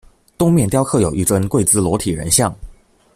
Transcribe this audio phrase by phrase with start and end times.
[0.35, 2.51] 东面雕刻有一尊跪姿裸体人像。